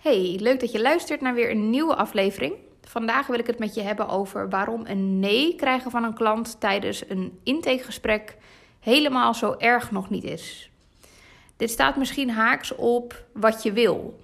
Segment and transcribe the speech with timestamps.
[0.00, 2.54] Hey, leuk dat je luistert naar weer een nieuwe aflevering.
[2.82, 6.60] Vandaag wil ik het met je hebben over waarom een nee krijgen van een klant
[6.60, 8.36] tijdens een intakegesprek
[8.78, 10.70] helemaal zo erg nog niet is.
[11.56, 14.20] Dit staat misschien haaks op wat je wil.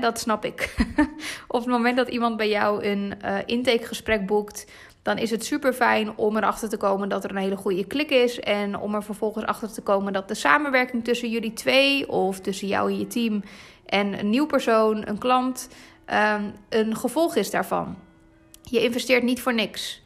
[0.00, 0.74] Dat snap ik.
[1.48, 4.66] op het moment dat iemand bij jou een uh, intakegesprek boekt,
[5.02, 8.10] dan is het super fijn om erachter te komen dat er een hele goede klik
[8.10, 8.40] is.
[8.40, 12.68] En om er vervolgens achter te komen dat de samenwerking tussen jullie twee of tussen
[12.68, 13.42] jou en je team
[13.86, 15.68] en een nieuw persoon, een klant,
[16.04, 17.96] ehm, een gevolg is daarvan.
[18.62, 20.02] Je investeert niet voor niks.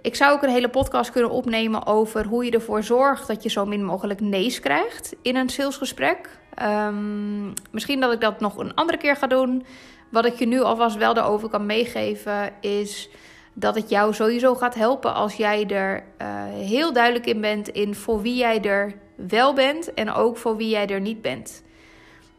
[0.00, 3.48] Ik zou ook een hele podcast kunnen opnemen over hoe je ervoor zorgt dat je
[3.48, 6.38] zo min mogelijk nee's krijgt in een salesgesprek.
[6.62, 9.66] Um, misschien dat ik dat nog een andere keer ga doen.
[10.10, 13.08] Wat ik je nu alvast wel daarover kan meegeven is
[13.54, 17.94] dat het jou sowieso gaat helpen als jij er uh, heel duidelijk in bent in
[17.94, 21.64] voor wie jij er wel bent en ook voor wie jij er niet bent.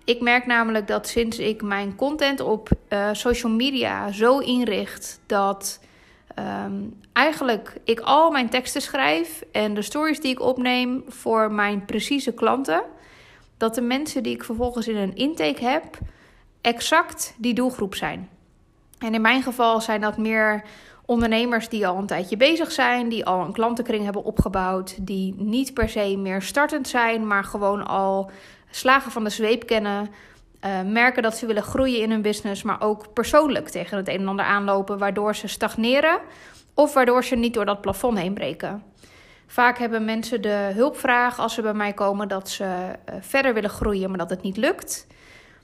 [0.08, 5.80] Ik merk namelijk dat sinds ik mijn content op uh, social media zo inricht dat
[6.40, 11.86] um, eigenlijk ik al mijn teksten schrijf en de stories die ik opneem voor mijn
[11.86, 12.84] precieze klanten,
[13.58, 15.98] dat de mensen die ik vervolgens in een intake heb,
[16.62, 18.30] exact die doelgroep zijn.
[19.00, 20.64] En in mijn geval zijn dat meer
[21.06, 25.74] ondernemers die al een tijdje bezig zijn, die al een klantenkring hebben opgebouwd, die niet
[25.74, 28.32] per se meer startend zijn, maar gewoon al
[28.70, 30.10] slagen van de zweep kennen.
[30.66, 34.20] Uh, merken dat ze willen groeien in hun business, maar ook persoonlijk tegen het een
[34.20, 36.20] en ander aanlopen, waardoor ze stagneren
[36.74, 38.84] of waardoor ze niet door dat plafond heen breken.
[39.48, 43.70] Vaak hebben mensen de hulpvraag als ze bij mij komen dat ze uh, verder willen
[43.70, 45.08] groeien, maar dat het niet lukt.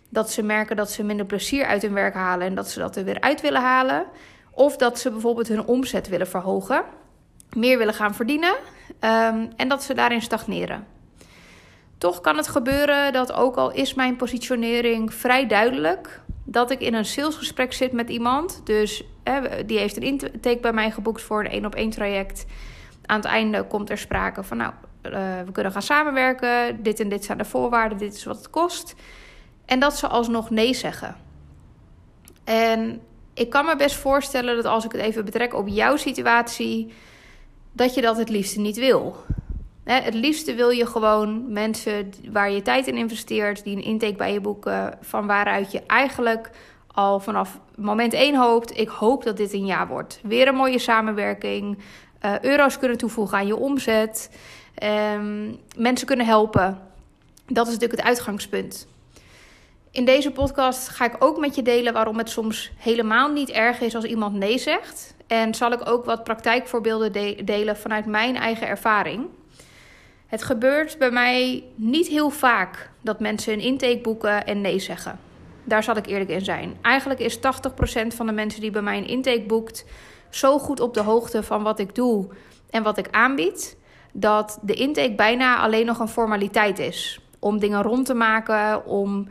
[0.10, 2.96] Dat ze merken dat ze minder plezier uit hun werk halen en dat ze dat
[2.96, 4.06] er weer uit willen halen.
[4.52, 6.84] Of dat ze bijvoorbeeld hun omzet willen verhogen,
[7.54, 8.56] meer willen gaan verdienen
[9.00, 10.88] um, en dat ze daarin stagneren.
[12.04, 16.94] Toch kan het gebeuren dat ook al is mijn positionering vrij duidelijk, dat ik in
[16.94, 18.62] een salesgesprek zit met iemand.
[18.64, 19.04] Dus
[19.66, 22.46] die heeft een intake bij mij geboekt voor een één op één traject.
[23.06, 25.12] Aan het einde komt er sprake van, nou, uh,
[25.46, 26.84] we kunnen gaan samenwerken.
[26.84, 28.96] Dit en dit zijn de voorwaarden, dit is wat het kost.
[29.66, 31.16] En dat ze alsnog nee zeggen.
[32.44, 33.02] En
[33.34, 36.94] ik kan me best voorstellen dat als ik het even betrek op jouw situatie,
[37.72, 39.16] dat je dat het liefste niet wil.
[39.84, 44.34] Het liefste wil je gewoon mensen waar je tijd in investeert, die een intake bij
[44.34, 46.50] je boeken, van waaruit je eigenlijk
[46.88, 50.20] al vanaf moment 1 hoopt: ik hoop dat dit een jaar wordt.
[50.24, 51.78] Weer een mooie samenwerking,
[52.26, 54.38] uh, euro's kunnen toevoegen aan je omzet,
[55.16, 56.80] um, mensen kunnen helpen.
[57.48, 58.88] Dat is natuurlijk het uitgangspunt.
[59.92, 63.82] In deze podcast ga ik ook met je delen waarom het soms helemaal niet erg
[63.82, 65.16] is als iemand nee zegt.
[65.28, 69.28] En zal ik ook wat praktijkvoorbeelden de delen vanuit mijn eigen ervaring.
[70.34, 75.20] Het gebeurt bij mij niet heel vaak dat mensen een intake boeken en nee zeggen.
[75.64, 76.78] Daar zal ik eerlijk in zijn.
[76.82, 77.40] Eigenlijk is 80%
[78.08, 79.86] van de mensen die bij mij een intake boekt
[80.30, 82.28] zo goed op de hoogte van wat ik doe
[82.70, 83.78] en wat ik aanbied,
[84.14, 87.20] dat de intake bijna alleen nog een formaliteit is.
[87.40, 89.28] Om dingen rond te maken, om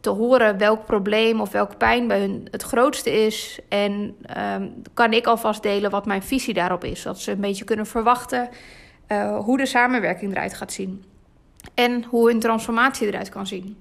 [0.00, 3.58] te horen welk probleem of welke pijn bij hun het grootste is.
[3.68, 7.02] En um, kan ik alvast delen wat mijn visie daarop is.
[7.02, 8.48] Dat ze een beetje kunnen verwachten
[9.12, 11.04] uh, hoe de samenwerking eruit gaat zien.
[11.74, 13.76] En hoe hun transformatie eruit kan zien.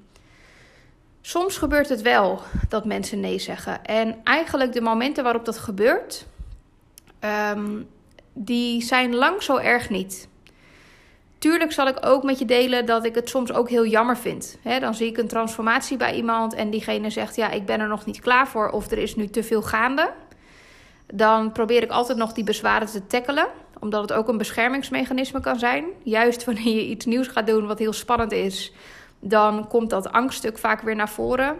[1.22, 3.86] Soms gebeurt het wel dat mensen nee zeggen.
[3.86, 6.26] En eigenlijk de momenten waarop dat gebeurt,
[7.54, 7.88] um,
[8.34, 10.30] die zijn lang zo erg niet.
[11.38, 14.58] Tuurlijk zal ik ook met je delen dat ik het soms ook heel jammer vind.
[14.80, 18.06] Dan zie ik een transformatie bij iemand en diegene zegt: Ja, ik ben er nog
[18.06, 20.12] niet klaar voor of er is nu te veel gaande.
[21.14, 23.48] Dan probeer ik altijd nog die bezwaren te tackelen,
[23.82, 25.86] omdat het ook een beschermingsmechanisme kan zijn.
[26.04, 28.74] Juist wanneer je iets nieuws gaat doen wat heel spannend is,
[29.20, 31.58] dan komt dat angststuk vaak weer naar voren.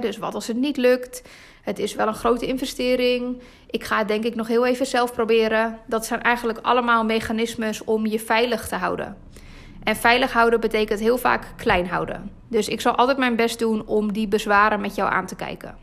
[0.00, 1.22] Dus wat als het niet lukt?
[1.62, 3.42] Het is wel een grote investering.
[3.70, 5.78] Ik ga het denk ik nog heel even zelf proberen.
[5.86, 9.16] Dat zijn eigenlijk allemaal mechanismes om je veilig te houden.
[9.82, 12.30] En veilig houden betekent heel vaak klein houden.
[12.48, 15.76] Dus ik zal altijd mijn best doen om die bezwaren met jou aan te kijken.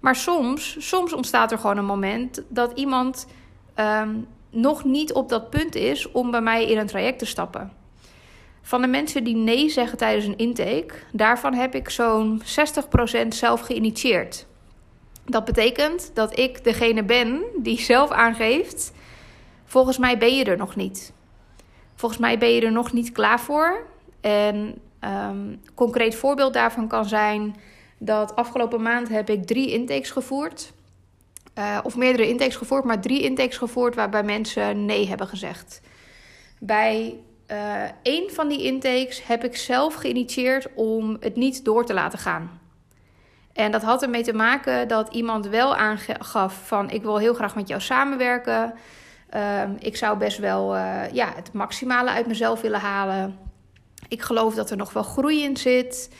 [0.00, 3.26] Maar soms, soms ontstaat er gewoon een moment dat iemand
[3.76, 7.72] um, nog niet op dat punt is om bij mij in een traject te stappen.
[8.62, 12.42] Van de mensen die nee zeggen tijdens een intake, daarvan heb ik zo'n
[13.24, 14.46] 60% zelf geïnitieerd.
[15.24, 18.92] Dat betekent dat ik degene ben die zelf aangeeft:
[19.64, 21.12] volgens mij ben je er nog niet.
[21.94, 23.86] Volgens mij ben je er nog niet klaar voor.
[24.20, 27.56] En um, concreet voorbeeld daarvan kan zijn
[27.98, 30.72] dat afgelopen maand heb ik drie intakes gevoerd.
[31.58, 35.80] Uh, of meerdere intakes gevoerd, maar drie intakes gevoerd waarbij mensen nee hebben gezegd.
[36.58, 37.16] Bij
[37.50, 42.18] uh, één van die intakes heb ik zelf geïnitieerd om het niet door te laten
[42.18, 42.60] gaan.
[43.52, 47.54] En dat had ermee te maken dat iemand wel aangaf van ik wil heel graag
[47.54, 48.74] met jou samenwerken.
[49.30, 53.38] Ehm, ik zou best wel uh, ja, het maximale uit mezelf willen halen.
[54.08, 56.10] Ik geloof dat er nog wel groei in zit.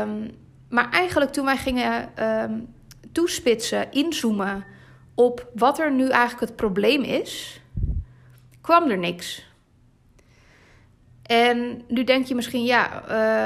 [0.00, 0.30] Um,
[0.68, 2.74] maar eigenlijk toen wij gingen um,
[3.16, 4.64] toespitsen, inzoomen
[5.14, 7.60] op wat er nu eigenlijk het probleem is,
[8.60, 9.46] kwam er niks.
[11.22, 13.02] En nu denk je misschien, ja,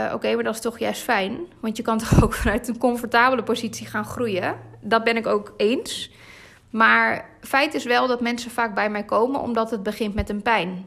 [0.08, 1.38] uh, oké, maar dat is toch juist fijn.
[1.61, 4.56] Want je kan toch ook vanuit een comfortabele positie gaan groeien.
[4.81, 6.11] Dat ben ik ook eens.
[6.70, 10.43] Maar feit is wel dat mensen vaak bij mij komen omdat het begint met een
[10.43, 10.87] pijn.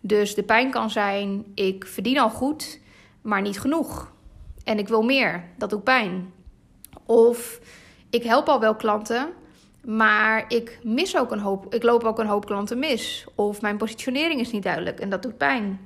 [0.00, 2.80] Dus de pijn kan zijn: ik verdien al goed,
[3.22, 4.12] maar niet genoeg.
[4.64, 5.44] En ik wil meer.
[5.58, 6.32] Dat doet pijn.
[7.04, 7.60] Of
[8.10, 9.28] ik help al wel klanten,
[9.84, 11.74] maar ik mis ook een hoop.
[11.74, 13.26] Ik loop ook een hoop klanten mis.
[13.34, 15.80] Of mijn positionering is niet duidelijk en dat doet pijn.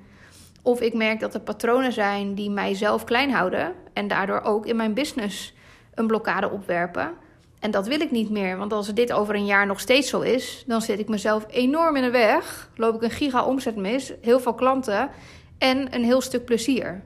[0.62, 4.66] Of ik merk dat er patronen zijn die mij zelf klein houden en daardoor ook
[4.66, 5.54] in mijn business
[5.94, 7.12] een blokkade opwerpen.
[7.60, 10.20] En dat wil ik niet meer, want als dit over een jaar nog steeds zo
[10.20, 12.70] is, dan zit ik mezelf enorm in de weg.
[12.76, 15.10] Loop ik een giga omzet mis, heel veel klanten
[15.58, 17.02] en een heel stuk plezier.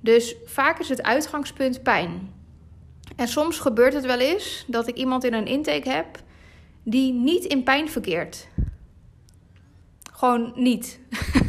[0.00, 2.32] Dus vaak is het uitgangspunt pijn.
[3.16, 6.06] En soms gebeurt het wel eens dat ik iemand in een intake heb
[6.82, 8.48] die niet in pijn verkeert.
[10.12, 11.00] Gewoon niet.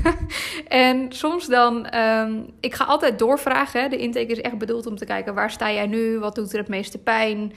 [0.67, 3.81] en soms dan, um, ik ga altijd doorvragen.
[3.81, 3.89] Hè.
[3.89, 6.59] De intake is echt bedoeld om te kijken waar sta jij nu, wat doet er
[6.59, 7.53] het meeste pijn.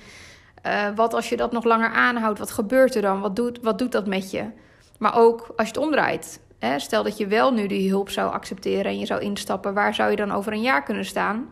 [0.66, 3.20] Uh, wat als je dat nog langer aanhoudt, wat gebeurt er dan?
[3.20, 4.50] Wat doet, wat doet dat met je?
[4.98, 6.40] Maar ook als je het omdraait.
[6.58, 9.94] Hè, stel dat je wel nu die hulp zou accepteren en je zou instappen, waar
[9.94, 11.50] zou je dan over een jaar kunnen staan?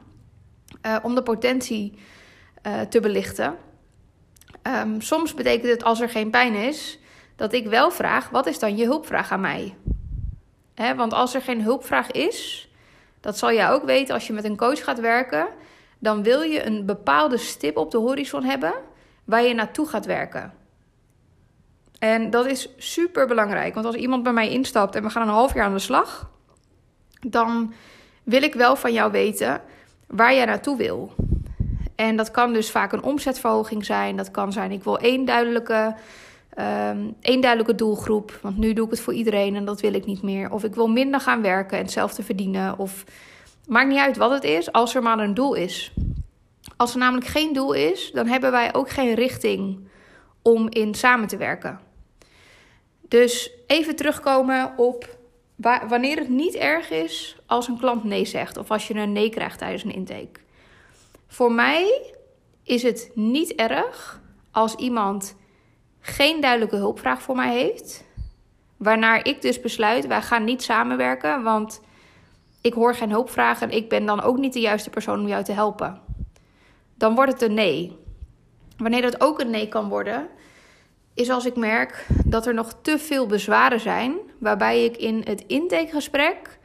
[0.86, 1.98] Uh, om de potentie
[2.66, 3.56] uh, te belichten.
[4.62, 6.98] Um, soms betekent het als er geen pijn is,
[7.36, 9.74] dat ik wel vraag: wat is dan je hulpvraag aan mij?
[10.74, 12.68] Hè, want als er geen hulpvraag is,
[13.20, 15.46] dat zal jij ook weten als je met een coach gaat werken,
[15.98, 18.74] dan wil je een bepaalde stip op de horizon hebben
[19.24, 20.52] waar je naartoe gaat werken.
[21.98, 23.74] En dat is super belangrijk.
[23.74, 26.30] Want als iemand bij mij instapt en we gaan een half jaar aan de slag,
[27.20, 27.74] dan
[28.22, 29.62] wil ik wel van jou weten
[30.06, 31.14] waar jij naartoe wil.
[31.96, 34.16] En dat kan dus vaak een omzetverhoging zijn.
[34.16, 35.94] Dat kan zijn, ik wil één duidelijke,
[36.58, 38.38] um, één duidelijke doelgroep.
[38.42, 40.50] Want nu doe ik het voor iedereen en dat wil ik niet meer.
[40.50, 42.78] Of ik wil minder gaan werken en hetzelfde verdienen.
[42.78, 43.04] Of
[43.66, 45.92] maakt niet uit wat het is, als er maar een doel is.
[46.76, 49.88] Als er namelijk geen doel is, dan hebben wij ook geen richting
[50.42, 51.80] om in samen te werken.
[53.08, 55.16] Dus even terugkomen op
[55.88, 59.30] wanneer het niet erg is als een klant nee zegt of als je een nee
[59.30, 60.40] krijgt tijdens een intake.
[61.26, 62.14] Voor mij
[62.62, 64.20] is het niet erg
[64.50, 65.36] als iemand
[66.00, 68.04] geen duidelijke hulpvraag voor mij heeft,
[68.76, 71.80] waarnaar ik dus besluit wij gaan niet samenwerken, want
[72.60, 75.44] ik hoor geen hulpvraag en ik ben dan ook niet de juiste persoon om jou
[75.44, 76.00] te helpen.
[76.94, 77.96] Dan wordt het een nee.
[78.76, 80.28] Wanneer dat ook een nee kan worden,
[81.14, 85.44] is als ik merk dat er nog te veel bezwaren zijn, waarbij ik in het
[85.46, 86.58] intakegesprek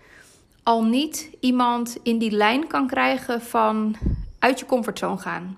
[0.63, 3.95] al niet iemand in die lijn kan krijgen van
[4.41, 5.57] uit je comfortzone gaan.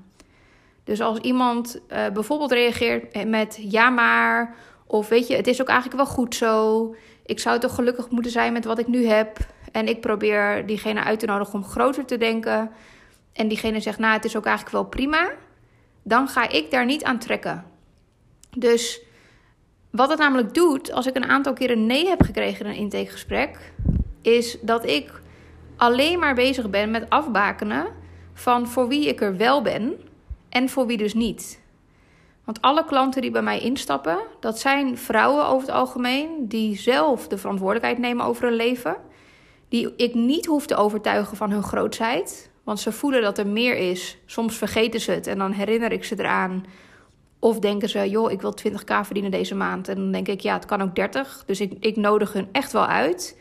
[0.83, 4.55] Dus als iemand uh, bijvoorbeeld reageert met ja maar,
[4.87, 6.95] of weet je, het is ook eigenlijk wel goed zo.
[7.25, 9.37] Ik zou toch gelukkig moeten zijn met wat ik nu heb.
[9.71, 12.71] En ik probeer diegene uit te nodigen om groter te denken.
[13.33, 15.31] En diegene zegt, nou, het is ook eigenlijk wel prima.
[16.03, 17.65] Dan ga ik daar niet aan trekken.
[18.57, 19.01] Dus
[19.91, 22.77] wat het namelijk doet, als ik een aantal keer een nee heb gekregen in een
[22.77, 23.73] intakegesprek,
[24.21, 25.21] is dat ik
[25.77, 28.01] alleen maar bezig ben met afbakenen
[28.33, 29.93] van voor wie ik er wel ben
[30.49, 31.61] en voor wie dus niet.
[32.43, 37.27] Want alle klanten die bij mij instappen, dat zijn vrouwen over het algemeen die zelf
[37.27, 38.95] de verantwoordelijkheid nemen over hun leven.
[39.69, 42.51] Die ik niet hoef te overtuigen van hun grootheid.
[42.63, 44.17] Want ze voelen dat er meer is.
[44.25, 46.65] Soms vergeten ze het en dan herinner ik ze eraan
[47.39, 49.87] of denken ze, joh, ik wil 20k verdienen deze maand.
[49.87, 51.43] En dan denk ik, ja, het kan ook 30.
[51.45, 53.39] Dus ik, ik nodig hun echt wel uit.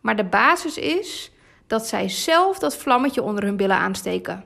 [0.00, 1.32] Maar de basis is
[1.70, 4.44] dat zij zelf dat vlammetje onder hun billen aansteken.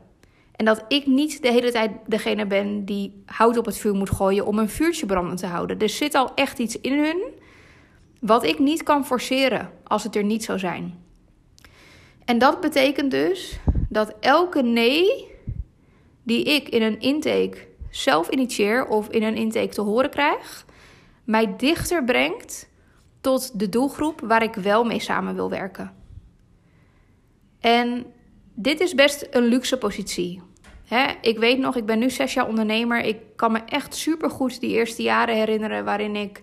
[0.56, 4.10] En dat ik niet de hele tijd degene ben die hout op het vuur moet
[4.10, 5.78] gooien om een vuurtje brandend te houden.
[5.78, 7.22] Er zit al echt iets in hun
[8.20, 11.04] wat ik niet kan forceren als het er niet zou zijn.
[12.24, 15.30] En dat betekent dus dat elke nee
[16.22, 20.66] die ik in een intake zelf initieer of in een intake te horen krijg,
[21.24, 22.68] mij dichter brengt
[23.20, 26.03] tot de doelgroep waar ik wel mee samen wil werken.
[27.64, 28.06] En
[28.54, 30.42] dit is best een luxe positie.
[31.20, 33.00] ik weet nog, ik ben nu zes jaar ondernemer.
[33.00, 36.40] Ik kan me echt supergoed die eerste jaren herinneren waarin ik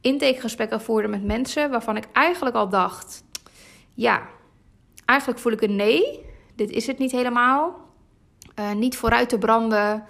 [0.00, 3.24] intakegesprekken voerde met mensen waarvan ik eigenlijk al dacht:
[3.94, 4.26] ja,
[5.04, 7.84] eigenlijk voel ik een nee, dit is het niet helemaal.
[8.58, 10.04] uh, niet vooruit te branden,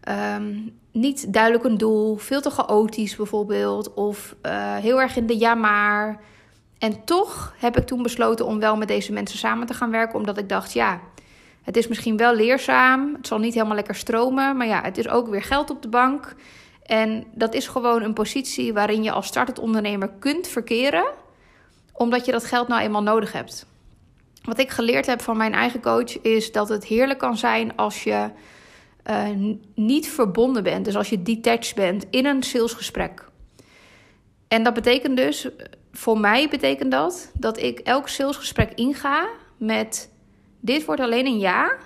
[0.00, 0.58] ehm,
[0.92, 5.54] niet duidelijk een doel, veel te chaotisch bijvoorbeeld, of uh, heel erg in de ja
[5.54, 6.20] maar.
[6.82, 10.18] En toch heb ik toen besloten om wel met deze mensen samen te gaan werken,
[10.18, 11.00] omdat ik dacht, ja,
[11.62, 15.08] het is misschien wel leerzaam, het zal niet helemaal lekker stromen, maar ja, het is
[15.08, 16.34] ook weer geld op de bank.
[16.82, 21.04] En dat is gewoon een positie waarin je als startend ondernemer kunt verkeren,
[21.92, 23.66] omdat je dat geld nou eenmaal nodig hebt.
[24.44, 28.04] Wat ik geleerd heb van mijn eigen coach is dat het heerlijk kan zijn als
[28.04, 28.30] je
[29.10, 29.28] uh,
[29.74, 33.24] niet verbonden bent, dus als je detached bent in een salesgesprek.
[34.48, 35.48] En dat betekent dus,
[35.92, 40.10] voor mij betekent dat dat ik elk salesgesprek inga met
[40.60, 41.76] dit wordt alleen een ja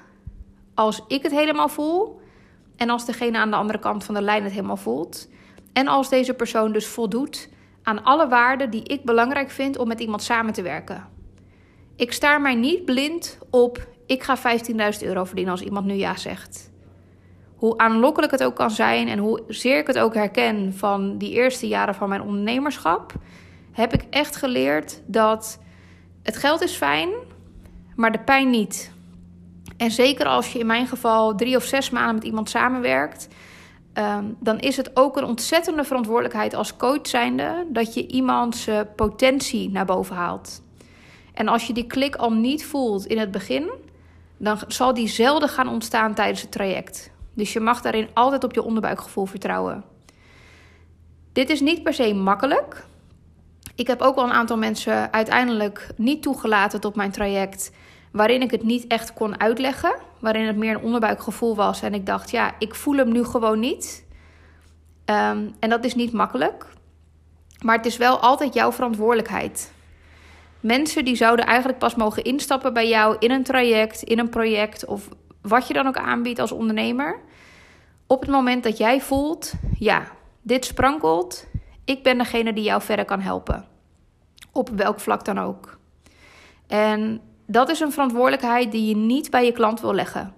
[0.74, 2.20] als ik het helemaal voel
[2.76, 5.28] en als degene aan de andere kant van de lijn het helemaal voelt.
[5.72, 7.48] En als deze persoon dus voldoet
[7.82, 11.08] aan alle waarden die ik belangrijk vind om met iemand samen te werken.
[11.96, 16.16] Ik staar mij niet blind op ik ga 15.000 euro verdienen als iemand nu ja
[16.16, 16.70] zegt.
[17.56, 21.32] Hoe aanlokkelijk het ook kan zijn en hoe zeer ik het ook herken van die
[21.32, 23.12] eerste jaren van mijn ondernemerschap,
[23.76, 25.58] heb ik echt geleerd dat
[26.22, 27.10] het geld is fijn,
[27.96, 28.92] maar de pijn niet.
[29.76, 33.28] En zeker als je in mijn geval drie of zes maanden met iemand samenwerkt,
[33.92, 39.70] ehm, dan is het ook een ontzettende verantwoordelijkheid als coach zijnde dat je iemands potentie
[39.70, 40.62] naar boven haalt.
[41.34, 43.70] En als je die klik al niet voelt in het begin,
[44.36, 47.10] dan zal die zelden gaan ontstaan tijdens het traject.
[47.34, 49.84] Dus je mag daarin altijd op je onderbuikgevoel vertrouwen.
[51.32, 52.86] Dit is niet per se makkelijk.
[53.74, 57.70] Ik heb ook wel een aantal mensen uiteindelijk niet toegelaten tot mijn traject
[58.12, 59.94] waarin ik het niet echt kon uitleggen.
[60.18, 61.82] Waarin het meer een onderbuikgevoel was.
[61.82, 64.04] En ik dacht, ja, ik voel hem nu gewoon niet.
[65.04, 66.66] Um, en dat is niet makkelijk.
[67.64, 69.72] Maar het is wel altijd jouw verantwoordelijkheid.
[70.60, 74.84] Mensen die zouden eigenlijk pas mogen instappen bij jou in een traject, in een project
[74.84, 75.08] of
[75.42, 77.20] wat je dan ook aanbiedt als ondernemer.
[78.06, 80.02] Op het moment dat jij voelt, ja,
[80.42, 81.46] dit sprankelt,
[81.86, 83.64] ik ben degene die jou verder kan helpen.
[84.52, 85.78] Op welk vlak dan ook.
[86.66, 90.34] En dat is een verantwoordelijkheid die je niet bij je klant wil leggen.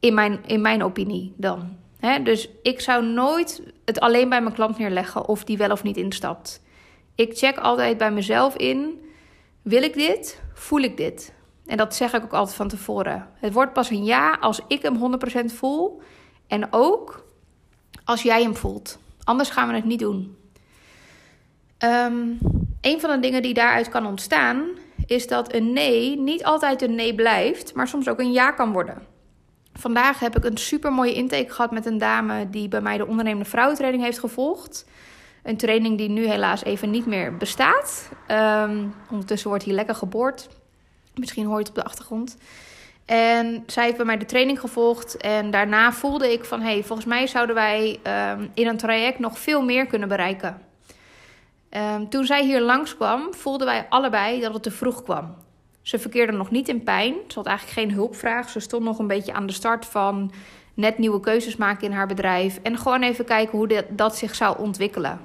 [0.00, 1.76] In mijn, in mijn opinie dan.
[2.22, 5.96] dus ik zou nooit het alleen bij mijn klant neerleggen of die wel of niet
[5.96, 6.62] instapt.
[7.14, 9.00] Ik check altijd bij mezelf in:
[9.62, 10.42] wil ik dit?
[10.54, 11.34] Voel ik dit?
[11.66, 13.28] En dat zeg ik ook altijd van tevoren.
[13.34, 16.00] Het wordt pas een ja als ik hem 100% voel.
[16.46, 17.24] En ook
[18.04, 18.98] als jij hem voelt.
[19.28, 20.36] Anders gaan we het niet doen.
[21.84, 22.38] Um,
[22.80, 24.68] een van de dingen die daaruit kan ontstaan,
[25.06, 28.72] is dat een nee niet altijd een nee blijft, maar soms ook een ja kan
[28.72, 29.02] worden.
[29.72, 33.06] Vandaag heb ik een super mooie intake gehad met een dame die bij mij de
[33.06, 34.86] ondernemende vrouwentraining heeft gevolgd.
[35.42, 38.10] Een training die nu helaas even niet meer bestaat.
[38.30, 40.48] Um, ondertussen wordt hier lekker geboord.
[41.14, 42.36] Misschien hoor je het op de achtergrond.
[43.08, 45.16] En zij heeft bij mij de training gevolgd.
[45.16, 46.60] En daarna voelde ik van...
[46.60, 48.00] hé, hey, volgens mij zouden wij
[48.32, 50.62] um, in een traject nog veel meer kunnen bereiken.
[51.70, 55.34] Um, toen zij hier langskwam, voelden wij allebei dat het te vroeg kwam.
[55.82, 57.14] Ze verkeerde nog niet in pijn.
[57.28, 58.48] Ze had eigenlijk geen hulpvraag.
[58.48, 60.32] Ze stond nog een beetje aan de start van
[60.74, 62.58] net nieuwe keuzes maken in haar bedrijf.
[62.62, 65.20] En gewoon even kijken hoe dat zich zou ontwikkelen.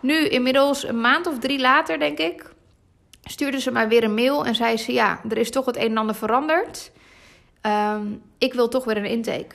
[0.00, 2.51] Nu, inmiddels een maand of drie later, denk ik,
[3.24, 5.82] stuurde ze mij weer een mail en zei ze: Ja, er is toch het een
[5.82, 6.92] en ander veranderd.
[7.62, 9.54] Um, ik wil toch weer een intake.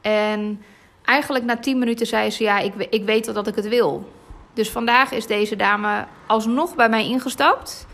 [0.00, 0.62] En
[1.04, 4.12] eigenlijk na tien minuten zei ze: Ja, ik, ik weet wel dat ik het wil.
[4.54, 7.86] Dus vandaag is deze dame alsnog bij mij ingestapt.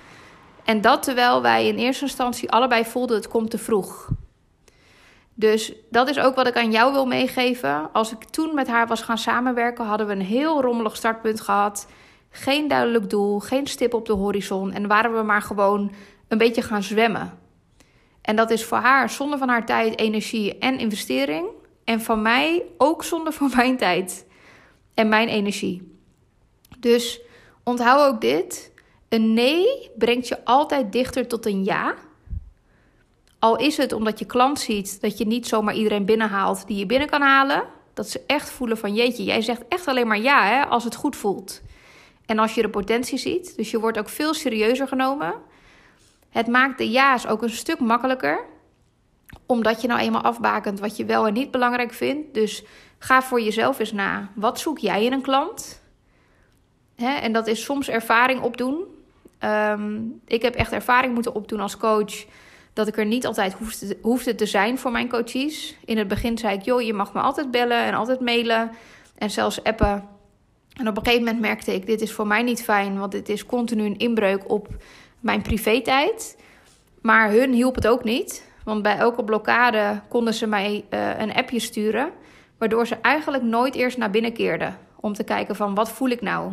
[0.64, 4.08] En dat terwijl wij in eerste instantie allebei voelden: het komt te vroeg.
[5.34, 7.92] Dus dat is ook wat ik aan jou wil meegeven.
[7.92, 11.86] Als ik toen met haar was gaan samenwerken, hadden we een heel rommelig startpunt gehad.
[12.37, 14.73] Geen duidelijk doel, geen stip op de horizon.
[14.73, 15.93] En waren we maar gewoon
[16.28, 17.38] een beetje gaan zwemmen.
[18.23, 21.47] En dat is voor haar zonde van haar tijd, energie en investering.
[21.85, 24.26] En van mij ook zonde van mijn tijd
[24.95, 25.99] en mijn energie.
[26.78, 27.21] Dus
[27.64, 28.73] onthoud ook dit.
[29.09, 31.95] Een nee brengt je altijd dichter tot een ja.
[33.38, 36.87] Al is het omdat je klant ziet dat je niet zomaar iedereen binnenhaalt die je
[36.87, 37.64] binnen kan halen.
[37.95, 40.95] Dat ze echt voelen van jeetje, jij zegt echt alleen maar ja hè, als het
[40.95, 41.62] goed voelt.
[42.26, 45.35] En als je de potentie ziet, dus je wordt ook veel serieuzer genomen.
[46.30, 48.45] Het maakt de ja's ook een stuk makkelijker.
[49.47, 52.35] Omdat je nou eenmaal afbakent wat je wel en niet belangrijk vindt.
[52.35, 52.64] Dus
[52.99, 54.30] ga voor jezelf eens na.
[54.35, 55.83] Wat zoek jij in een klant?
[56.97, 58.85] En dat is soms ervaring opdoen.
[59.45, 62.25] Um, ik heb echt ervaring moeten opdoen als coach
[62.73, 65.76] dat ik er niet altijd hoefde, hoefde te zijn voor mijn coaches.
[65.85, 68.71] In het begin zei ik, joh, je mag me altijd bellen en altijd mailen
[69.18, 70.09] en zelfs appen.
[70.76, 73.28] En op een gegeven moment merkte ik, dit is voor mij niet fijn, want dit
[73.28, 74.68] is continu een inbreuk op
[75.21, 76.38] mijn privé-tijd.
[77.00, 81.35] Maar hun hielp het ook niet, Want bij elke blokkade konden ze mij uh, een
[81.35, 82.11] appje sturen,
[82.59, 86.21] waardoor ze eigenlijk nooit eerst naar binnen keerden om te kijken van wat voel ik
[86.21, 86.52] nou.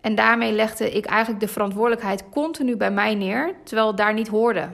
[0.00, 4.28] En daarmee legde ik eigenlijk de verantwoordelijkheid continu bij mij neer, terwijl het daar niet
[4.28, 4.68] hoorde.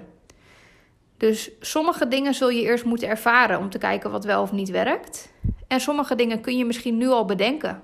[1.16, 4.70] Dus sommige dingen zul je eerst moeten ervaren om te kijken wat wel of niet
[4.70, 5.32] werkt.
[5.68, 7.82] En sommige dingen kun je misschien nu al bedenken.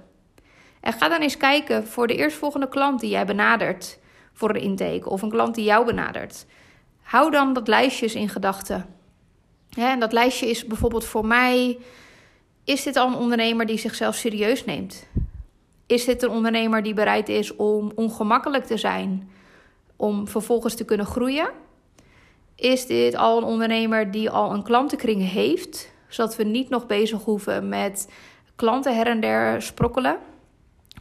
[0.81, 3.99] En ga dan eens kijken voor de eerstvolgende klant die jij benadert
[4.33, 6.47] voor een intake of een klant die jou benadert.
[7.03, 8.95] Hou dan dat lijstje in gedachten.
[9.77, 11.79] En dat lijstje is bijvoorbeeld voor mij:
[12.65, 15.07] is dit al een ondernemer die zichzelf serieus neemt?
[15.87, 19.31] Is dit een ondernemer die bereid is om ongemakkelijk te zijn,
[19.97, 21.51] om vervolgens te kunnen groeien?
[22.55, 27.25] Is dit al een ondernemer die al een klantenkring heeft, zodat we niet nog bezig
[27.25, 28.09] hoeven met
[28.57, 30.19] klanten her en der sprokkelen?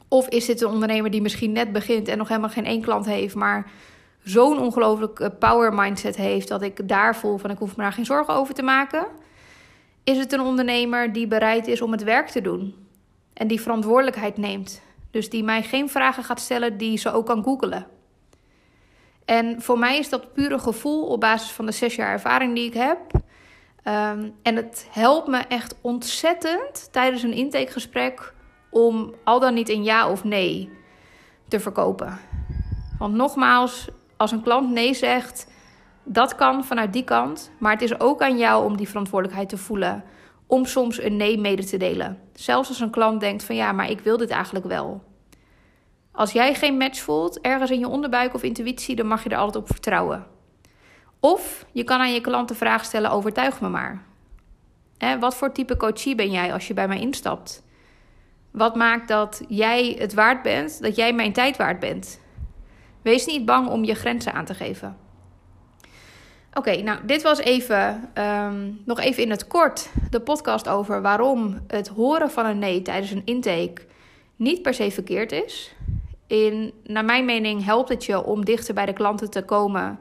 [0.10, 3.06] Of is dit een ondernemer die misschien net begint en nog helemaal geen één klant
[3.06, 3.72] heeft, maar
[4.24, 8.06] zo'n ongelooflijk power mindset heeft dat ik daar voel van ik hoef me daar geen
[8.06, 9.08] zorgen over te maken?
[10.04, 12.76] Is het een ondernemer die bereid is om het werk te doen
[13.34, 14.82] en die verantwoordelijkheid neemt?
[15.12, 17.88] Dus die mij geen vragen gaat stellen die ze ook kan googelen.
[19.26, 22.66] En voor mij is dat pure gevoel op basis van de zes jaar ervaring die
[22.66, 23.00] ik heb.
[23.84, 28.34] Um, en het helpt me echt ontzettend tijdens een intakegesprek
[28.70, 30.70] om al dan niet een ja of nee
[31.48, 32.20] te verkopen.
[33.00, 35.48] Want nogmaals, als een klant nee zegt,
[36.04, 37.52] dat kan vanuit die kant.
[37.60, 40.04] Maar het is ook aan jou om die verantwoordelijkheid te voelen.
[40.48, 42.20] Om soms een nee mede te delen.
[42.34, 45.04] Zelfs als een klant denkt van ja, maar ik wil dit eigenlijk wel.
[46.12, 49.38] Als jij geen match voelt, ergens in je onderbuik of intuïtie, dan mag je er
[49.38, 50.26] altijd op vertrouwen.
[51.20, 54.04] Of je kan aan je klant de vraag stellen: overtuig me maar.
[55.20, 57.64] wat voor type coachie ben jij als je bij mij instapt?
[58.52, 62.20] Wat maakt dat jij het waard bent, dat jij mijn tijd waard bent?
[63.02, 64.98] Wees niet bang om je grenzen aan te geven.
[66.54, 71.60] Oké, nou, dit was even, um, nog even in het kort de podcast over waarom
[71.68, 73.82] het horen van een nee tijdens een intake
[74.36, 75.76] niet per se verkeerd is.
[76.28, 80.00] In, naar mijn mening helpt het je om dichter bij de klanten te komen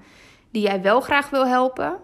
[0.51, 1.97] die jij wel graag wil helpen.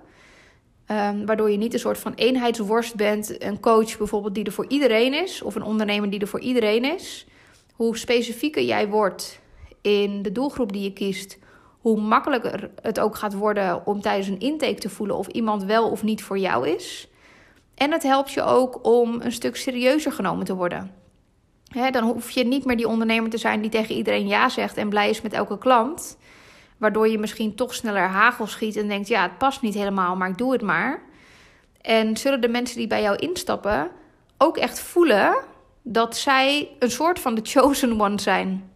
[0.90, 3.42] Um, waardoor je niet een soort van eenheidsworst bent.
[3.42, 5.42] Een coach bijvoorbeeld die er voor iedereen is.
[5.42, 7.26] Of een ondernemer die er voor iedereen is.
[7.74, 9.40] Hoe specifieker jij wordt
[9.80, 11.38] in de doelgroep die je kiest.
[11.80, 15.90] Hoe makkelijker het ook gaat worden om tijdens een intake te voelen of iemand wel
[15.90, 17.08] of niet voor jou is.
[17.74, 20.94] En het helpt je ook om een stuk serieuzer genomen te worden.
[21.90, 24.88] dan hoef je niet meer die ondernemer te zijn die tegen iedereen ja zegt en
[24.88, 26.18] blij is met elke klant.
[26.84, 30.28] Waardoor je misschien toch sneller hagel schiet en denkt: ja, het past niet helemaal, maar
[30.28, 31.02] ik doe het maar.
[31.80, 33.90] En zullen de mensen die bij jou instappen
[34.38, 35.34] ook echt voelen
[35.82, 38.70] dat zij een soort van de chosen one zijn?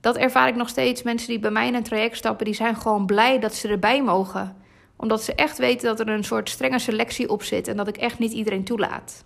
[0.00, 1.02] Dat ervaar ik nog steeds.
[1.02, 4.02] Mensen die bij mij in een traject stappen, die zijn gewoon blij dat ze erbij
[4.02, 4.56] mogen.
[4.96, 7.96] Omdat ze echt weten dat er een soort strenge selectie op zit en dat ik
[7.96, 9.24] echt niet iedereen toelaat.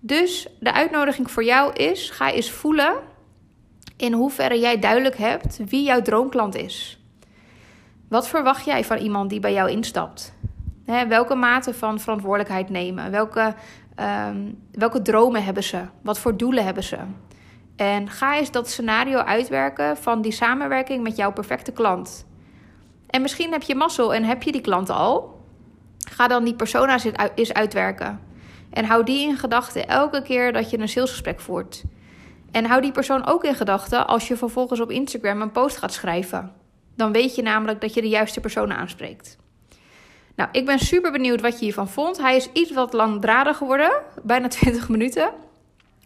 [0.00, 2.94] Dus de uitnodiging voor jou is: ga eens voelen
[3.96, 7.00] in hoeverre jij duidelijk hebt wie jouw droomklant is.
[8.08, 10.34] Wat verwacht jij van iemand die bij jou instapt?
[11.08, 13.10] welke mate van verantwoordelijkheid nemen?
[13.10, 13.54] Welke,
[13.94, 15.80] ehm, welke dromen hebben ze?
[16.02, 16.98] Wat voor doelen hebben ze?
[17.76, 22.26] En ga eens dat scenario uitwerken van die samenwerking met jouw perfecte klant.
[23.06, 25.40] En misschien heb je mazzel en heb je die klant al.
[26.10, 28.20] Ga dan die persona's eens uitwerken.
[28.70, 31.84] En hou die in gedachten elke keer dat je een salesgesprek voert.
[32.50, 35.92] En hou die persoon ook in gedachten als je vervolgens op Instagram een post gaat
[35.92, 36.52] schrijven.
[36.96, 39.38] Dan weet je namelijk dat je de juiste persoon aanspreekt.
[40.36, 42.18] Nou, ik ben super benieuwd wat je hiervan vond.
[42.18, 45.30] Hij is iets wat langdradig geworden, bijna 20 minuten.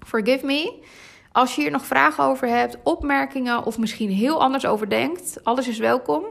[0.07, 0.83] Forgive me.
[1.33, 5.69] Als je hier nog vragen over hebt, opmerkingen of misschien heel anders over denkt, alles
[5.69, 6.25] is welkom.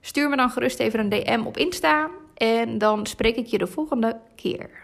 [0.00, 3.66] Stuur me dan gerust even een DM op Insta en dan spreek ik je de
[3.66, 4.83] volgende keer.